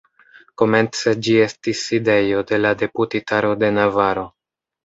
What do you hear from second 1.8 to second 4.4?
sidejo de la Deputitaro de Navaro.